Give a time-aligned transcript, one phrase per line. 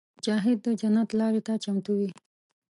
[0.17, 2.09] مجاهد د جنت لارې ته چمتو وي.